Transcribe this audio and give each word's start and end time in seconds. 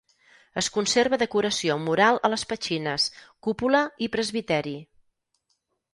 Es 0.61 0.69
conserva 0.77 1.19
decoració 1.23 1.75
mural 1.83 2.17
a 2.29 2.33
les 2.35 2.45
petxines, 2.53 3.07
cúpula 3.49 3.85
i 4.07 4.11
presbiteri. 4.17 4.79